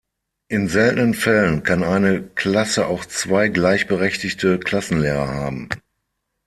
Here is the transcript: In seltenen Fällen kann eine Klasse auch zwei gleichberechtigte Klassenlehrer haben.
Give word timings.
In 0.47 0.67
seltenen 0.67 1.13
Fällen 1.13 1.61
kann 1.61 1.83
eine 1.83 2.23
Klasse 2.23 2.87
auch 2.87 3.05
zwei 3.05 3.49
gleichberechtigte 3.49 4.57
Klassenlehrer 4.59 5.27
haben. 5.27 5.69